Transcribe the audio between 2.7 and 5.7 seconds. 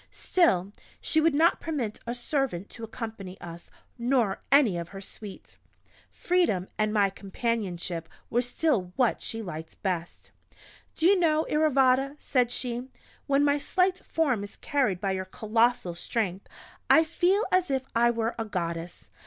to accompany us, nor any of her suite.